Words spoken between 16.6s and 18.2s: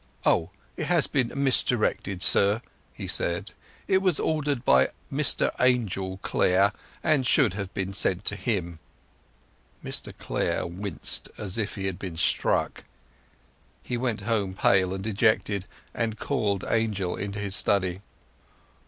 Angel into his study.